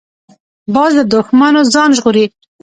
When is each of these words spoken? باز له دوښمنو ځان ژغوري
باز 0.73 0.91
له 0.99 1.03
دوښمنو 1.13 1.61
ځان 1.73 1.89
ژغوري 1.97 2.25